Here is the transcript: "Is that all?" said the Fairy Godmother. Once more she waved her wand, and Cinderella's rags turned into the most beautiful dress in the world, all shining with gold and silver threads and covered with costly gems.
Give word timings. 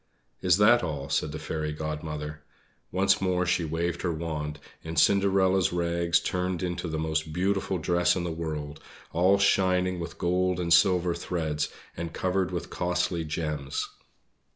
"Is 0.41 0.57
that 0.57 0.81
all?" 0.81 1.09
said 1.09 1.31
the 1.31 1.37
Fairy 1.37 1.71
Godmother. 1.71 2.41
Once 2.91 3.21
more 3.21 3.45
she 3.45 3.63
waved 3.63 4.01
her 4.01 4.11
wand, 4.11 4.57
and 4.83 4.97
Cinderella's 4.97 5.71
rags 5.71 6.19
turned 6.19 6.63
into 6.63 6.87
the 6.87 6.97
most 6.97 7.31
beautiful 7.31 7.77
dress 7.77 8.15
in 8.15 8.23
the 8.23 8.31
world, 8.31 8.79
all 9.13 9.37
shining 9.37 9.99
with 9.99 10.17
gold 10.17 10.59
and 10.59 10.73
silver 10.73 11.13
threads 11.13 11.71
and 11.95 12.13
covered 12.13 12.49
with 12.49 12.71
costly 12.71 13.23
gems. 13.23 13.87